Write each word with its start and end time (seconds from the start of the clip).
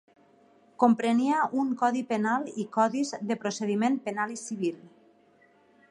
Comprenia 0.83 1.41
un 1.63 1.69
codi 1.81 2.01
penal 2.13 2.49
i 2.65 2.65
codis 2.79 3.13
de 3.33 3.39
procediment 3.45 4.01
penal 4.09 4.35
i 4.39 4.43
civil. 4.47 4.83